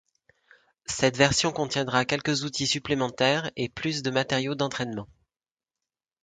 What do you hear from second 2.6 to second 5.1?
supplémentaires et plus de matériau d'entrainement.